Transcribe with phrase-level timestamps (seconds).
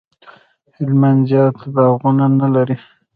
[0.75, 2.77] هلمند زیات باغونه نه لري